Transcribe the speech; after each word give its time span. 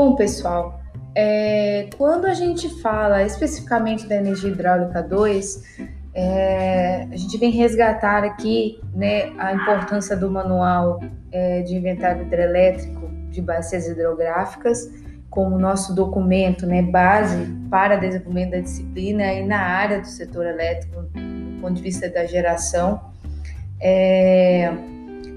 Bom, 0.00 0.14
pessoal, 0.14 0.80
é, 1.12 1.88
quando 1.98 2.26
a 2.26 2.32
gente 2.32 2.68
fala 2.80 3.24
especificamente 3.24 4.06
da 4.06 4.14
energia 4.14 4.48
hidráulica 4.48 5.02
2, 5.02 5.80
é, 6.14 7.08
a 7.10 7.16
gente 7.16 7.36
vem 7.36 7.50
resgatar 7.50 8.22
aqui 8.22 8.80
né, 8.94 9.32
a 9.36 9.52
importância 9.52 10.16
do 10.16 10.30
manual 10.30 11.00
é, 11.32 11.62
de 11.62 11.74
inventário 11.74 12.22
hidrelétrico 12.22 13.08
de 13.28 13.42
bacias 13.42 13.88
hidrográficas 13.88 14.88
como 15.28 15.58
nosso 15.58 15.92
documento, 15.96 16.64
né, 16.64 16.80
base 16.80 17.52
para 17.68 17.96
desenvolvimento 17.96 18.52
da 18.52 18.60
disciplina 18.60 19.32
e 19.32 19.44
na 19.44 19.58
área 19.58 20.00
do 20.00 20.06
setor 20.06 20.46
elétrico, 20.46 21.02
do 21.12 21.60
ponto 21.60 21.74
de 21.74 21.82
vista 21.82 22.08
da 22.08 22.24
geração. 22.24 23.00
É, 23.80 24.72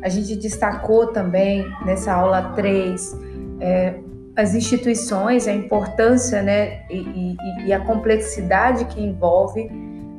a 0.04 0.10
gente 0.10 0.36
destacou 0.36 1.08
também 1.08 1.66
nessa 1.84 2.14
aula 2.14 2.52
3 2.54 3.20
é, 3.60 3.96
as 4.42 4.56
instituições, 4.56 5.48
a 5.48 5.54
importância 5.54 6.42
né, 6.42 6.82
e, 6.90 6.98
e, 6.98 7.68
e, 7.68 7.74
a 7.74 7.80
complexidade 7.80 8.86
que 8.86 9.00
envolve 9.00 9.70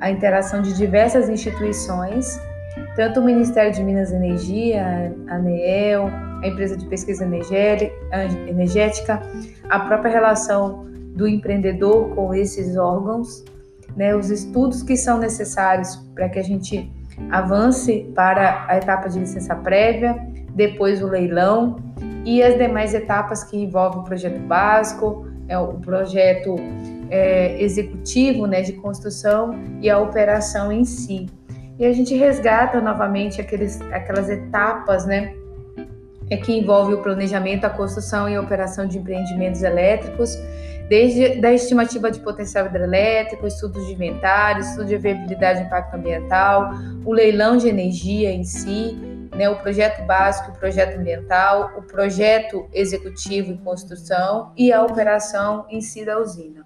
a 0.01 0.11
interação 0.11 0.63
de 0.63 0.73
diversas 0.75 1.29
instituições, 1.29 2.41
tanto 2.95 3.21
o 3.21 3.25
Ministério 3.25 3.73
de 3.73 3.83
Minas 3.83 4.13
e 4.13 4.15
Energia, 4.15 5.13
a 5.29 5.35
ANEEL, 5.35 6.09
a 6.43 6.47
empresa 6.47 6.77
de 6.77 6.87
pesquisa 6.87 7.25
energética, 7.25 9.21
a 9.69 9.81
própria 9.81 10.13
relação 10.13 10.87
do 11.17 11.27
empreendedor 11.27 12.15
com 12.15 12.33
esses 12.33 12.77
órgãos, 12.77 13.45
né, 13.97 14.15
os 14.15 14.31
estudos 14.31 14.85
que 14.85 14.97
são 14.97 15.19
necessários 15.19 15.97
para 16.15 16.29
que 16.29 16.39
a 16.39 16.45
gente 16.45 16.91
avance 17.31 18.11
para 18.15 18.67
a 18.69 18.77
etapa 18.77 19.09
de 19.09 19.19
licença 19.19 19.55
prévia, 19.57 20.17
depois 20.55 21.03
o 21.03 21.09
leilão 21.09 21.92
e 22.25 22.43
as 22.43 22.57
demais 22.57 22.95
etapas 22.95 23.45
que 23.45 23.57
envolvem 23.57 24.01
o 24.01 24.05
projeto 24.05 24.39
básico, 24.41 25.27
é, 25.49 25.59
o 25.59 25.75
projeto 25.75 26.57
é, 27.11 27.61
executivo 27.61 28.47
né, 28.47 28.63
de 28.63 28.73
construção 28.75 29.59
e 29.81 29.91
a 29.91 29.99
operação 29.99 30.71
em 30.71 30.85
si. 30.85 31.27
E 31.79 31.85
a 31.85 31.93
gente 31.93 32.15
resgata 32.15 32.81
novamente 32.81 33.41
aqueles, 33.41 33.81
aquelas 33.93 34.29
etapas 34.31 35.05
né, 35.05 35.35
é 36.31 36.37
que 36.37 36.53
envolve 36.53 36.95
o 36.95 37.03
planejamento, 37.03 37.65
a 37.65 37.71
construção 37.71 38.29
e 38.29 38.37
a 38.37 38.41
operação 38.41 38.87
de 38.87 38.99
empreendimentos 38.99 39.63
elétricos, 39.63 40.39
desde 40.89 41.41
da 41.41 41.53
estimativa 41.53 42.11
de 42.11 42.21
potencial 42.21 42.67
hidrelétrico, 42.67 43.47
estudos 43.47 43.87
de 43.87 43.93
inventário, 43.93 44.61
estudo 44.61 44.87
de 44.87 44.97
viabilidade 44.97 45.61
e 45.61 45.65
impacto 45.65 45.95
ambiental, 45.95 46.71
o 47.05 47.13
leilão 47.13 47.57
de 47.57 47.69
energia 47.69 48.31
em 48.31 48.45
si, 48.45 48.97
né, 49.43 49.49
o 49.49 49.57
projeto 49.57 50.07
básico, 50.07 50.53
o 50.53 50.55
projeto 50.55 50.97
ambiental, 50.97 51.73
o 51.77 51.83
projeto 51.83 52.69
executivo 52.73 53.51
e 53.51 53.59
construção 53.59 54.53
e 54.57 54.73
a 54.73 54.85
operação 54.85 55.67
em 55.69 55.81
si 55.81 56.05
da 56.05 56.21
usina. 56.21 56.65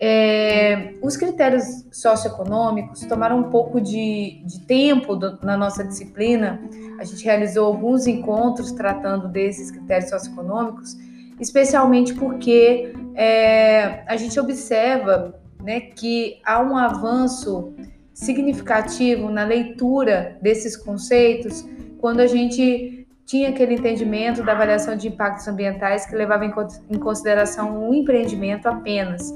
É, 0.00 0.94
os 1.02 1.18
critérios 1.18 1.84
socioeconômicos 1.92 3.00
tomaram 3.00 3.40
um 3.40 3.50
pouco 3.50 3.78
de, 3.78 4.42
de 4.46 4.60
tempo 4.60 5.16
do, 5.16 5.38
na 5.44 5.54
nossa 5.54 5.84
disciplina. 5.84 6.58
A 6.98 7.04
gente 7.04 7.22
realizou 7.22 7.66
alguns 7.66 8.06
encontros 8.06 8.72
tratando 8.72 9.28
desses 9.28 9.70
critérios 9.70 10.08
socioeconômicos, 10.08 10.96
especialmente 11.38 12.14
porque 12.14 12.94
é, 13.14 14.02
a 14.06 14.16
gente 14.16 14.40
observa 14.40 15.38
né, 15.62 15.80
que 15.80 16.40
há 16.42 16.58
um 16.62 16.74
avanço 16.74 17.74
significativo 18.14 19.28
na 19.28 19.44
leitura 19.44 20.38
desses 20.40 20.74
conceitos 20.74 21.66
quando 21.98 22.20
a 22.20 22.26
gente 22.26 23.06
tinha 23.26 23.50
aquele 23.50 23.74
entendimento 23.74 24.42
da 24.42 24.52
avaliação 24.52 24.96
de 24.96 25.08
impactos 25.08 25.46
ambientais 25.46 26.06
que 26.06 26.16
levava 26.16 26.46
em 26.46 26.98
consideração 26.98 27.88
um 27.88 27.92
empreendimento 27.92 28.66
apenas. 28.66 29.34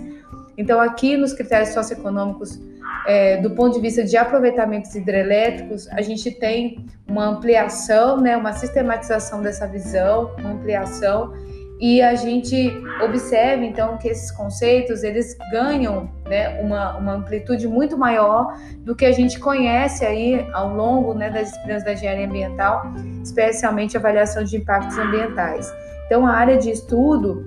Então, 0.56 0.80
aqui 0.80 1.16
nos 1.16 1.32
critérios 1.34 1.70
socioeconômicos, 1.70 2.58
é, 3.06 3.38
do 3.38 3.50
ponto 3.50 3.74
de 3.74 3.80
vista 3.80 4.02
de 4.02 4.16
aproveitamentos 4.16 4.94
hidrelétricos, 4.94 5.88
a 5.88 6.00
gente 6.00 6.30
tem 6.30 6.86
uma 7.06 7.26
ampliação, 7.26 8.20
né, 8.20 8.36
uma 8.36 8.52
sistematização 8.52 9.42
dessa 9.42 9.66
visão, 9.66 10.34
uma 10.38 10.52
ampliação 10.52 11.32
e 11.82 12.00
a 12.00 12.14
gente 12.14 12.72
observa 13.02 13.64
então 13.64 13.98
que 13.98 14.06
esses 14.06 14.30
conceitos 14.30 15.02
eles 15.02 15.36
ganham 15.50 16.08
né, 16.28 16.60
uma, 16.60 16.96
uma 16.96 17.14
amplitude 17.14 17.66
muito 17.66 17.98
maior 17.98 18.56
do 18.84 18.94
que 18.94 19.04
a 19.04 19.10
gente 19.10 19.40
conhece 19.40 20.06
aí 20.06 20.46
ao 20.52 20.72
longo 20.72 21.12
né, 21.12 21.28
das 21.28 21.48
disciplinas 21.48 21.84
da 21.84 21.94
engenharia 21.94 22.26
ambiental, 22.26 22.84
especialmente 23.20 23.96
avaliação 23.96 24.44
de 24.44 24.58
impactos 24.58 24.96
ambientais. 24.96 25.74
Então 26.06 26.24
a 26.24 26.30
área 26.30 26.56
de 26.56 26.70
estudo, 26.70 27.44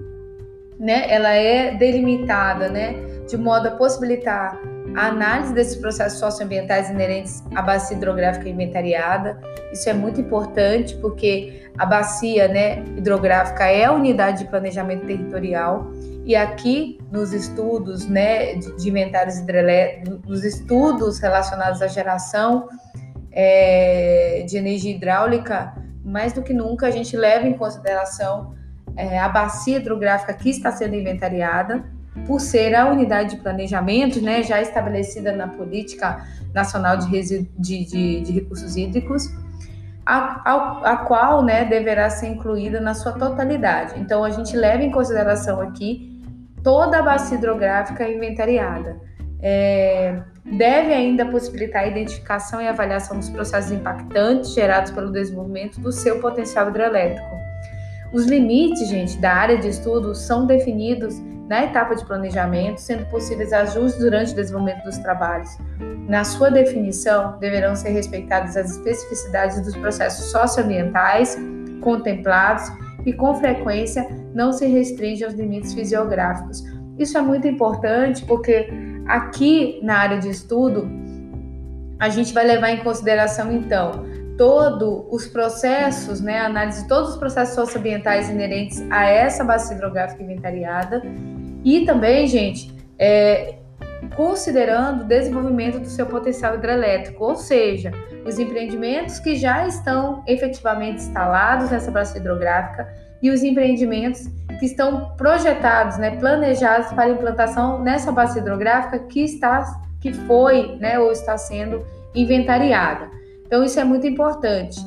né, 0.78 1.06
ela 1.08 1.30
é 1.30 1.74
delimitada, 1.74 2.68
né, 2.68 2.94
de 3.26 3.38
modo 3.38 3.70
a 3.70 3.72
possibilitar 3.72 4.60
a 4.96 5.08
análise 5.08 5.54
desses 5.54 5.76
processos 5.76 6.20
socioambientais 6.20 6.90
inerentes 6.90 7.44
à 7.54 7.62
bacia 7.62 7.98
hidrográfica 7.98 8.48
inventariada. 8.48 9.40
Isso 9.72 9.90
é 9.90 9.94
muito 9.94 10.22
importante 10.22 10.96
porque 10.98 11.70
a 11.78 11.86
bacia 11.86 12.48
né, 12.48 12.80
hidrográfica 12.98 13.66
é 13.66 13.84
a 13.84 13.92
unidade 13.92 14.44
de 14.44 14.50
planejamento 14.50 15.06
territorial 15.06 15.92
e 16.24 16.36
aqui 16.36 16.98
nos 17.12 17.34
estudos 17.34 18.08
né, 18.08 18.56
de, 18.56 18.90
inventários 18.90 19.38
hidrelétricos, 19.38 20.22
nos 20.26 20.44
estudos 20.44 21.20
relacionados 21.20 21.82
à 21.82 21.88
geração 21.88 22.70
é, 23.32 24.46
de 24.48 24.58
energia 24.58 24.96
hidráulica, 24.96 25.76
mais 26.04 26.32
do 26.32 26.42
que 26.42 26.54
nunca 26.54 26.88
a 26.88 26.92
gente 26.92 27.18
leva 27.18 27.46
em 27.46 27.54
consideração 27.54 28.56
é, 28.96 29.20
a 29.20 29.28
bacia 29.28 29.78
hidrográfica 29.78 30.34
que 30.34 30.50
está 30.50 30.72
sendo 30.72 30.96
inventariada 30.96 31.84
por 32.26 32.40
ser 32.40 32.74
a 32.74 32.90
unidade 32.90 33.36
de 33.36 33.42
planejamento 33.42 34.22
né, 34.22 34.42
já 34.42 34.62
estabelecida 34.62 35.32
na 35.32 35.48
Política 35.48 36.26
Nacional 36.54 36.98
de, 36.98 37.22
de, 37.58 37.86
de, 37.86 38.22
de 38.22 38.32
Recursos 38.32 38.76
Hídricos, 38.76 39.30
a, 40.06 40.50
a, 40.50 40.92
a 40.92 40.98
qual 40.98 41.44
né, 41.44 41.66
deverá 41.66 42.10
ser 42.10 42.28
incluída 42.28 42.80
na 42.80 42.94
sua 42.94 43.14
totalidade. 43.14 44.00
Então, 44.00 44.24
a 44.24 44.30
gente 44.30 44.56
leva 44.56 44.84
em 44.84 44.92
consideração 44.92 45.60
aqui 45.60 46.22
toda 46.64 47.00
a 47.00 47.02
bacia 47.02 47.38
hidrográfica 47.38 48.08
inventariada. 48.08 48.98
É, 49.42 50.22
deve 50.46 50.94
ainda 50.94 51.26
possibilitar 51.26 51.84
a 51.84 51.88
identificação 51.88 52.62
e 52.62 52.68
avaliação 52.68 53.18
dos 53.18 53.30
processos 53.30 53.72
impactantes 53.72 54.54
gerados 54.54 54.92
pelo 54.92 55.12
desenvolvimento 55.12 55.80
do 55.80 55.92
seu 55.92 56.20
potencial 56.20 56.70
hidrelétrico. 56.70 57.36
Os 58.14 58.26
limites, 58.26 58.88
gente, 58.88 59.18
da 59.18 59.34
área 59.34 59.58
de 59.58 59.68
estudo 59.68 60.16
são 60.16 60.46
definidos 60.46 61.16
na 61.48 61.64
etapa 61.64 61.96
de 61.96 62.06
planejamento, 62.06 62.80
sendo 62.80 63.06
possíveis 63.06 63.54
ajustes 63.54 64.02
durante 64.02 64.34
o 64.34 64.36
desenvolvimento 64.36 64.84
dos 64.84 64.98
trabalhos. 64.98 65.50
Na 66.08 66.24
sua 66.24 66.50
definição, 66.50 67.38
deverão 67.40 67.76
ser 67.76 67.90
respeitadas 67.90 68.58
as 68.58 68.72
especificidades 68.72 69.62
dos 69.62 69.76
processos 69.76 70.32
socioambientais 70.32 71.38
contemplados 71.82 72.72
e, 73.06 73.14
com 73.14 73.36
frequência, 73.36 74.08
não 74.34 74.52
se 74.52 74.66
restringe 74.66 75.24
aos 75.24 75.34
limites 75.34 75.74
fisiográficos. 75.74 76.64
Isso 76.98 77.18
é 77.18 77.22
muito 77.22 77.48
importante 77.48 78.26
porque 78.26 78.68
aqui 79.08 79.80
na 79.84 79.98
área 79.98 80.18
de 80.18 80.30
estudo, 80.30 80.90
a 82.00 82.10
gente 82.10 82.34
vai 82.34 82.46
levar 82.46 82.72
em 82.72 82.84
consideração, 82.84 83.52
então, 83.52 84.04
todos 84.38 85.06
os 85.10 85.28
processos, 85.28 86.20
né, 86.20 86.40
a 86.40 86.46
análise 86.48 86.84
de 86.84 86.90
todos 86.90 87.12
os 87.12 87.18
processos 87.18 87.56
socioambientais 87.56 88.30
inerentes 88.30 88.84
a 88.90 89.06
essa 89.06 89.44
bacia 89.44 89.76
hidrográfica 89.76 90.22
inventariada 90.22 91.02
e 91.66 91.84
também, 91.84 92.28
gente, 92.28 92.72
é, 93.00 93.56
considerando 94.16 95.02
o 95.02 95.06
desenvolvimento 95.06 95.80
do 95.80 95.88
seu 95.88 96.06
potencial 96.06 96.56
hidrelétrico, 96.56 97.26
ou 97.26 97.36
seja, 97.36 97.92
os 98.24 98.38
empreendimentos 98.38 99.20
que 99.20 99.36
já 99.36 99.68
estão 99.68 100.24
efetivamente 100.28 100.98
instalados 100.98 101.72
nessa 101.72 101.90
bacia 101.90 102.22
hidrográfica 102.22 102.88
e 103.22 103.32
os 103.32 103.42
empreendimentos 103.42 104.28
que 104.60 104.66
estão 104.68 105.16
projetados, 105.18 105.98
né, 105.98 106.12
planejados 106.12 106.94
para 106.94 107.10
implantação 107.10 107.82
nessa 107.82 108.12
bacia 108.12 108.42
hidrográfica 108.42 109.00
que 109.00 109.24
está, 109.24 109.66
que 110.00 110.14
foi, 110.14 110.78
né, 110.78 111.00
ou 111.00 111.12
está 111.12 111.36
sendo 111.36 111.84
inventariada. 112.14 113.10
Então, 113.46 113.64
isso 113.64 113.80
é 113.80 113.84
muito 113.84 114.06
importante. 114.06 114.80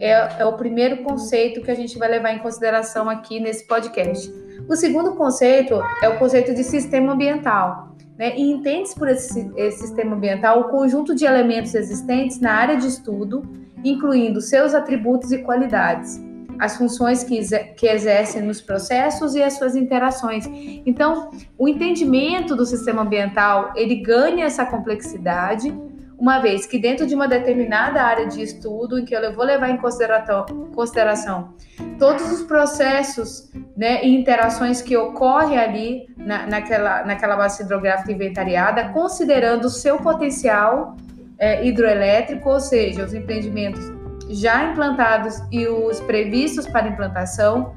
É, 0.00 0.40
é, 0.40 0.44
o 0.44 0.54
primeiro 0.54 0.98
conceito 0.98 1.62
que 1.62 1.70
a 1.70 1.74
gente 1.74 1.96
vai 1.98 2.08
levar 2.08 2.32
em 2.32 2.38
consideração 2.38 3.08
aqui 3.08 3.38
nesse 3.38 3.66
podcast. 3.66 4.30
O 4.68 4.76
segundo 4.76 5.12
conceito 5.12 5.80
é 6.02 6.08
o 6.08 6.18
conceito 6.18 6.54
de 6.54 6.64
sistema 6.64 7.12
ambiental. 7.12 7.94
Né? 8.18 8.36
E 8.36 8.50
entende-se 8.50 8.94
por 8.94 9.08
esse, 9.08 9.50
esse 9.56 9.80
sistema 9.80 10.16
ambiental 10.16 10.60
o 10.60 10.64
conjunto 10.64 11.14
de 11.14 11.24
elementos 11.24 11.74
existentes 11.74 12.40
na 12.40 12.52
área 12.52 12.76
de 12.76 12.86
estudo, 12.86 13.42
incluindo 13.84 14.40
seus 14.40 14.74
atributos 14.74 15.32
e 15.32 15.38
qualidades, 15.38 16.20
as 16.58 16.76
funções 16.76 17.24
que, 17.24 17.40
que 17.74 17.86
exercem 17.86 18.42
nos 18.42 18.62
processos 18.62 19.34
e 19.34 19.42
as 19.42 19.54
suas 19.54 19.76
interações. 19.76 20.46
Então, 20.86 21.30
o 21.58 21.68
entendimento 21.68 22.56
do 22.56 22.64
sistema 22.64 23.02
ambiental 23.02 23.72
ele 23.76 23.96
ganha 23.96 24.46
essa 24.46 24.64
complexidade 24.64 25.76
uma 26.24 26.38
vez 26.38 26.64
que 26.64 26.78
dentro 26.78 27.06
de 27.06 27.14
uma 27.14 27.28
determinada 27.28 28.02
área 28.02 28.26
de 28.26 28.40
estudo, 28.40 28.98
em 28.98 29.04
que 29.04 29.14
eu 29.14 29.34
vou 29.34 29.44
levar 29.44 29.68
em 29.68 29.76
consideração, 29.76 31.52
todos 31.98 32.32
os 32.32 32.46
processos 32.46 33.52
né, 33.76 34.02
e 34.02 34.16
interações 34.16 34.80
que 34.80 34.96
ocorrem 34.96 35.58
ali 35.58 36.06
na, 36.16 36.46
naquela, 36.46 37.04
naquela 37.04 37.36
base 37.36 37.62
hidrográfica 37.62 38.10
inventariada, 38.10 38.88
considerando 38.88 39.66
o 39.66 39.68
seu 39.68 39.98
potencial 39.98 40.96
é, 41.38 41.62
hidroelétrico, 41.66 42.48
ou 42.48 42.58
seja, 42.58 43.04
os 43.04 43.12
empreendimentos 43.12 43.84
já 44.30 44.64
implantados 44.64 45.42
e 45.52 45.68
os 45.68 46.00
previstos 46.00 46.66
para 46.66 46.88
implantação. 46.88 47.74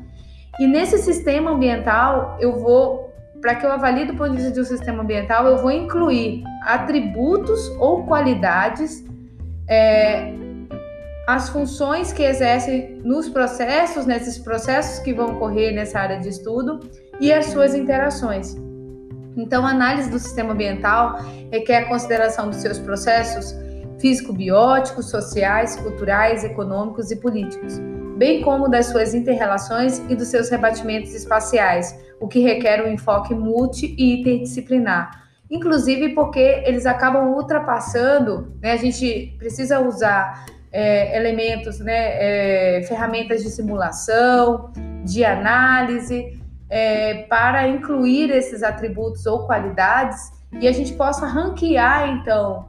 E 0.58 0.66
nesse 0.66 1.00
sistema 1.00 1.52
ambiental, 1.52 2.38
eu 2.40 2.58
vou, 2.58 3.14
para 3.48 3.56
que 3.56 3.66
eu 3.66 3.72
avalie 3.72 4.04
do 4.04 4.14
ponto 4.14 4.32
de 4.32 4.42
vista 4.42 4.52
do 4.52 4.66
sistema 4.66 5.04
ambiental, 5.04 5.48
eu 5.48 5.58
vou 5.60 5.72
incluir 5.72 6.44
atributos 6.64 7.70
ou 7.80 8.04
qualidades, 8.04 9.06
é, 9.70 10.34
as 11.26 11.48
funções 11.48 12.12
que 12.12 12.24
exercem 12.24 12.98
nos 13.06 13.30
processos, 13.30 14.06
nesses 14.06 14.38
processos 14.38 15.00
que 15.00 15.14
vão 15.14 15.38
ocorrer 15.38 15.74
nessa 15.74 15.98
área 15.98 16.20
de 16.20 16.28
estudo 16.28 16.82
e 17.22 17.32
as 17.32 17.46
suas 17.46 17.74
interações. 17.74 18.54
Então, 19.38 19.66
a 19.66 19.70
análise 19.70 20.10
do 20.10 20.20
sistema 20.20 20.52
ambiental 20.52 21.16
requer 21.50 21.78
a 21.78 21.86
consideração 21.88 22.50
dos 22.50 22.58
seus 22.58 22.78
processos 22.78 23.56
físico-bióticos, 23.98 25.10
sociais, 25.10 25.78
culturais, 25.78 26.44
econômicos 26.44 27.12
e 27.12 27.16
políticos, 27.16 27.80
bem 28.18 28.42
como 28.42 28.68
das 28.68 28.88
suas 28.88 29.14
interrelações 29.14 30.00
e 30.10 30.16
dos 30.16 30.28
seus 30.28 30.50
rebatimentos 30.50 31.14
espaciais, 31.14 31.98
o 32.20 32.28
que 32.28 32.40
requer 32.40 32.84
um 32.84 32.92
enfoque 32.92 33.34
multi 33.34 33.96
e 33.98 34.20
interdisciplinar. 34.20 35.28
Inclusive 35.50 36.10
porque 36.10 36.64
eles 36.66 36.86
acabam 36.86 37.34
ultrapassando, 37.36 38.54
né? 38.62 38.74
a 38.74 38.78
gente 38.78 39.36
precisa 39.38 39.80
usar 39.80 40.46
é, 40.72 41.16
elementos, 41.16 41.80
né, 41.80 42.80
é, 42.80 42.84
ferramentas 42.84 43.42
de 43.42 43.50
simulação, 43.50 44.72
de 45.06 45.24
análise, 45.24 46.38
é, 46.70 47.24
para 47.30 47.68
incluir 47.68 48.30
esses 48.30 48.62
atributos 48.62 49.26
ou 49.26 49.46
qualidades 49.46 50.32
e 50.60 50.68
a 50.68 50.72
gente 50.72 50.94
possa 50.94 51.26
ranquear, 51.26 52.10
então, 52.10 52.68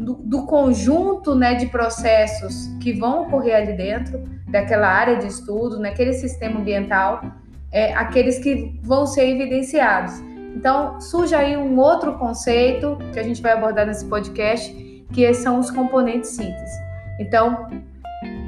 do, 0.00 0.14
do, 0.14 0.46
conjunto 0.46 1.34
né, 1.34 1.54
de 1.54 1.66
processos 1.66 2.68
que 2.80 2.92
vão 2.92 3.24
ocorrer 3.24 3.54
ali 3.54 3.74
dentro 3.74 4.24
daquela 4.48 4.88
área 4.88 5.16
de 5.16 5.26
estudo, 5.26 5.78
naquele 5.78 6.14
sistema 6.14 6.58
ambiental, 6.58 7.22
é, 7.70 7.92
aqueles 7.92 8.38
que 8.38 8.80
vão 8.82 9.06
ser 9.06 9.28
evidenciados. 9.28 10.14
Então, 10.56 10.98
surge 11.00 11.34
aí 11.34 11.54
um 11.54 11.78
outro 11.78 12.18
conceito 12.18 12.96
que 13.12 13.20
a 13.20 13.22
gente 13.22 13.42
vai 13.42 13.52
abordar 13.52 13.86
nesse 13.86 14.06
podcast, 14.06 14.72
que 15.12 15.34
são 15.34 15.60
os 15.60 15.70
componentes 15.70 16.30
síntese. 16.30 16.80
Então, 17.20 17.68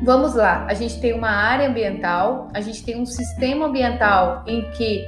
vamos 0.02 0.34
lá. 0.34 0.64
A 0.66 0.74
gente 0.74 0.98
tem 1.00 1.12
uma 1.12 1.30
área 1.30 1.68
ambiental, 1.68 2.48
a 2.54 2.62
gente 2.62 2.82
tem 2.82 2.98
um 2.98 3.06
sistema 3.06 3.66
ambiental 3.66 4.42
em 4.46 4.70
que, 4.70 5.04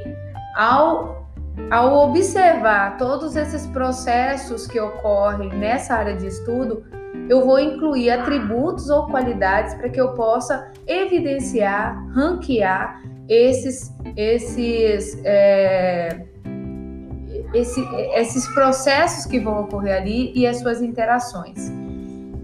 ao, 0.54 1.23
ao 1.70 2.08
observar 2.08 2.96
todos 2.96 3.36
esses 3.36 3.66
processos 3.68 4.66
que 4.66 4.78
ocorrem 4.78 5.48
nessa 5.50 5.94
área 5.94 6.16
de 6.16 6.26
estudo, 6.26 6.84
eu 7.28 7.44
vou 7.44 7.58
incluir 7.58 8.10
atributos 8.10 8.90
ou 8.90 9.06
qualidades 9.06 9.74
para 9.74 9.88
que 9.88 10.00
eu 10.00 10.12
possa 10.12 10.70
evidenciar, 10.86 12.06
ranquear 12.10 13.02
esses, 13.28 13.92
esses, 14.16 15.18
é, 15.24 16.26
esse, 17.54 17.80
esses 18.14 18.46
processos 18.48 19.24
que 19.24 19.38
vão 19.38 19.62
ocorrer 19.62 19.96
ali 19.96 20.32
e 20.34 20.46
as 20.46 20.58
suas 20.58 20.82
interações. 20.82 21.72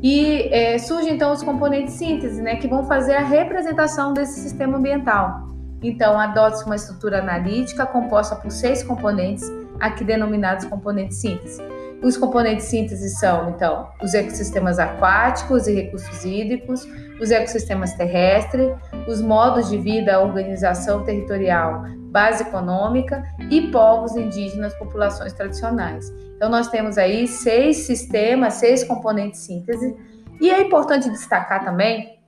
E 0.02 0.48
é, 0.50 0.78
surgem 0.78 1.14
então 1.14 1.30
os 1.30 1.42
componentes 1.42 1.94
síntese, 1.94 2.40
né, 2.40 2.56
que 2.56 2.66
vão 2.66 2.86
fazer 2.86 3.16
a 3.16 3.22
representação 3.22 4.14
desse 4.14 4.40
sistema 4.40 4.78
ambiental. 4.78 5.49
Então, 5.82 6.18
adota-se 6.18 6.64
uma 6.64 6.76
estrutura 6.76 7.20
analítica 7.20 7.86
composta 7.86 8.36
por 8.36 8.50
seis 8.50 8.82
componentes, 8.82 9.50
aqui 9.78 10.04
denominados 10.04 10.66
componentes 10.66 11.18
síntese. 11.18 11.62
Os 12.02 12.16
componentes 12.16 12.66
síntese 12.66 13.10
são, 13.10 13.50
então, 13.50 13.88
os 14.02 14.14
ecossistemas 14.14 14.78
aquáticos 14.78 15.66
e 15.66 15.74
recursos 15.74 16.24
hídricos, 16.24 16.86
os 17.20 17.30
ecossistemas 17.30 17.92
terrestres, 17.94 18.74
os 19.06 19.20
modos 19.20 19.68
de 19.68 19.78
vida, 19.78 20.20
organização 20.20 21.04
territorial, 21.04 21.82
base 22.10 22.42
econômica 22.42 23.22
e 23.50 23.70
povos 23.70 24.16
indígenas, 24.16 24.74
populações 24.74 25.32
tradicionais. 25.32 26.10
Então, 26.36 26.48
nós 26.48 26.68
temos 26.68 26.96
aí 26.96 27.26
seis 27.26 27.78
sistemas, 27.78 28.54
seis 28.54 28.82
componentes 28.84 29.40
síntese, 29.40 29.94
e 30.40 30.50
é 30.50 30.62
importante 30.62 31.10
destacar 31.10 31.64
também 31.64 32.19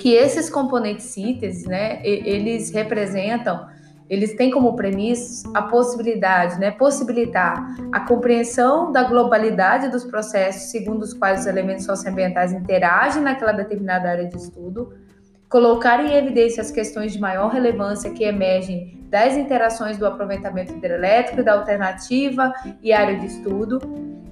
que 0.00 0.14
esses 0.14 0.48
componentes 0.48 1.04
síntese, 1.04 1.68
né, 1.68 2.00
eles 2.02 2.70
representam 2.70 3.68
eles 4.08 4.34
têm 4.34 4.50
como 4.50 4.74
premissa 4.74 5.48
a 5.54 5.62
possibilidade, 5.62 6.58
né, 6.58 6.72
possibilitar 6.72 7.76
a 7.92 8.00
compreensão 8.00 8.90
da 8.90 9.04
globalidade 9.04 9.88
dos 9.88 10.02
processos 10.02 10.68
segundo 10.72 11.02
os 11.02 11.14
quais 11.14 11.42
os 11.42 11.46
elementos 11.46 11.84
socioambientais 11.84 12.52
interagem 12.52 13.22
naquela 13.22 13.52
determinada 13.52 14.10
área 14.10 14.26
de 14.26 14.36
estudo, 14.36 14.92
colocar 15.48 16.04
em 16.04 16.12
evidência 16.12 16.60
as 16.60 16.72
questões 16.72 17.12
de 17.12 17.20
maior 17.20 17.52
relevância 17.52 18.10
que 18.10 18.24
emergem 18.24 19.06
das 19.08 19.36
interações 19.36 19.96
do 19.96 20.04
aproveitamento 20.04 20.72
hidrelétrico 20.72 21.44
da 21.44 21.52
alternativa 21.52 22.52
e 22.82 22.92
área 22.92 23.16
de 23.16 23.26
estudo, 23.26 23.78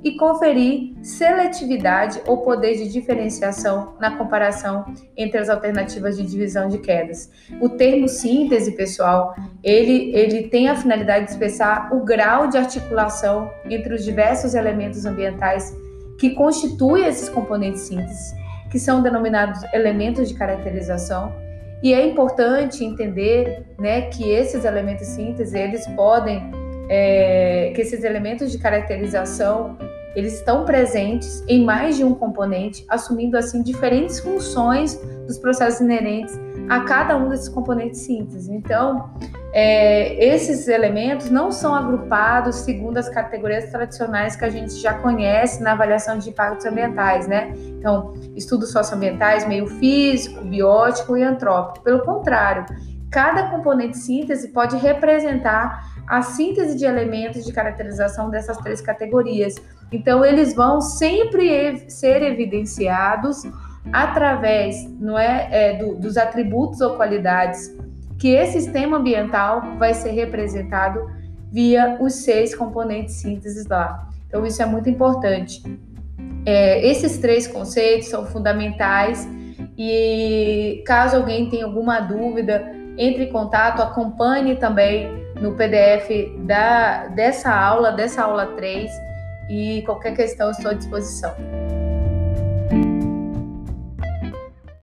e 0.03 0.17
conferir 0.17 0.95
seletividade 1.03 2.21
ou 2.27 2.39
poder 2.39 2.77
de 2.77 2.89
diferenciação 2.89 3.95
na 4.01 4.17
comparação 4.17 4.85
entre 5.17 5.39
as 5.39 5.49
alternativas 5.49 6.17
de 6.17 6.25
divisão 6.25 6.69
de 6.69 6.79
quedas. 6.79 7.31
O 7.61 7.69
termo 7.69 8.09
síntese, 8.09 8.73
pessoal, 8.73 9.35
ele, 9.63 10.15
ele 10.15 10.45
tem 10.45 10.69
a 10.69 10.77
finalidade 10.77 11.27
de 11.27 11.33
expressar 11.33 11.93
o 11.93 12.05
grau 12.05 12.49
de 12.49 12.57
articulação 12.57 13.51
entre 13.69 13.95
os 13.95 14.05
diversos 14.05 14.55
elementos 14.55 15.05
ambientais 15.05 15.75
que 16.19 16.31
constituem 16.31 17.07
esses 17.07 17.29
componentes 17.29 17.83
síntese, 17.83 18.35
que 18.71 18.79
são 18.79 19.03
denominados 19.03 19.63
elementos 19.73 20.29
de 20.29 20.35
caracterização. 20.35 21.33
E 21.83 21.95
é 21.95 22.05
importante 22.05 22.85
entender 22.85 23.65
né, 23.79 24.03
que 24.03 24.29
esses 24.29 24.65
elementos 24.65 25.07
síntese, 25.07 25.57
eles 25.57 25.87
podem, 25.89 26.51
é, 26.89 27.73
que 27.75 27.81
esses 27.81 28.05
elementos 28.05 28.51
de 28.51 28.59
caracterização, 28.59 29.77
eles 30.15 30.35
estão 30.35 30.65
presentes 30.65 31.45
em 31.47 31.65
mais 31.65 31.97
de 31.97 32.05
um 32.05 32.15
componente, 32.15 32.85
assumindo 32.89 33.37
assim 33.37 33.63
diferentes 33.63 34.21
funções 34.21 34.97
dos 35.27 35.39
processos 35.39 35.81
inerentes 35.81 36.39
a 36.69 36.81
cada 36.81 37.17
um 37.17 37.29
desses 37.29 37.49
componentes 37.49 38.01
síntese. 38.01 38.53
Então, 38.53 39.11
é, 39.53 40.23
esses 40.23 40.69
elementos 40.69 41.31
não 41.31 41.51
são 41.51 41.75
agrupados 41.75 42.57
segundo 42.57 42.99
as 42.99 43.09
categorias 43.09 43.71
tradicionais 43.71 44.37
que 44.37 44.45
a 44.45 44.51
gente 44.51 44.75
já 44.75 44.95
conhece 44.95 45.63
na 45.63 45.73
avaliação 45.73 46.19
de 46.19 46.29
impactos 46.29 46.67
ambientais, 46.67 47.27
né? 47.27 47.53
Então, 47.57 48.13
estudos 48.37 48.71
socioambientais, 48.73 49.47
meio 49.49 49.67
físico, 49.67 50.45
biótico 50.45 51.17
e 51.17 51.23
antrópico. 51.23 51.83
Pelo 51.83 52.01
contrário, 52.01 52.67
cada 53.11 53.45
componente 53.45 53.97
síntese 53.97 54.49
pode 54.49 54.77
representar 54.77 55.98
a 56.09 56.23
síntese 56.23 56.77
de 56.77 56.85
elementos 56.85 57.45
de 57.45 57.53
caracterização 57.53 58.31
dessas 58.31 58.57
três 58.59 58.81
categorias. 58.81 59.55
Então, 59.93 60.25
eles 60.25 60.55
vão 60.55 60.81
sempre 60.81 61.89
ser 61.91 62.23
evidenciados 62.23 63.43
através 63.93 64.89
não 64.99 65.19
é, 65.19 65.49
é 65.51 65.77
do, 65.79 65.95
dos 65.95 66.17
atributos 66.17 66.81
ou 66.81 66.97
qualidades 66.97 67.75
que 68.19 68.29
esse 68.29 68.61
sistema 68.61 68.99
ambiental 68.99 69.63
vai 69.79 69.95
ser 69.95 70.11
representado 70.11 71.09
via 71.51 71.97
os 72.01 72.15
seis 72.15 72.55
componentes 72.55 73.15
sínteses 73.15 73.67
lá. 73.67 74.09
Então, 74.27 74.45
isso 74.45 74.61
é 74.63 74.67
muito 74.67 74.91
importante. 74.91 75.63
É, 76.45 76.87
esses 76.87 77.19
três 77.19 77.47
conceitos 77.47 78.09
são 78.09 78.27
fundamentais 78.27 79.29
e 79.77 80.83
caso 80.87 81.17
alguém 81.17 81.49
tenha 81.49 81.65
alguma 81.65 82.01
dúvida, 82.01 82.73
entre 82.97 83.25
em 83.25 83.33
contato, 83.33 83.81
acompanhe 83.81 84.57
também 84.57 85.28
no 85.41 85.55
PDF 85.55 86.35
da, 86.47 87.07
dessa 87.09 87.53
aula, 87.53 87.93
dessa 87.93 88.23
aula 88.23 88.47
3, 88.57 88.91
e 89.49 89.83
qualquer 89.87 90.15
questão 90.15 90.51
estou 90.51 90.71
à 90.71 90.75
disposição. 90.75 91.35